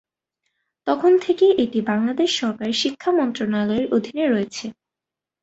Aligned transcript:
তখন 0.87 1.11
থেকেই 1.21 1.53
এটি 1.63 1.79
বাংলাদেশ 1.83 2.29
সরকারের 2.41 2.77
শিক্ষা 2.83 3.11
মন্ত্রণালয়ের 3.19 3.87
অধীনে 3.95 4.25
রয়েছে। 4.27 4.65